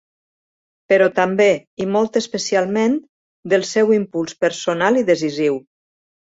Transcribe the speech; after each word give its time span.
Però 0.93 1.09
també, 1.19 1.49
i 1.85 1.87
molt 1.95 2.17
especialment, 2.21 2.95
del 3.55 3.67
seu 3.73 3.93
impuls 3.99 4.35
personal 4.47 4.99
i 5.05 5.07
decisiu. 5.13 5.61